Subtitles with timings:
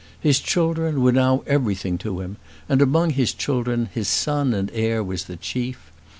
[0.19, 5.03] His children were now everything to him, and among his children his son and heir
[5.03, 5.91] was the chief.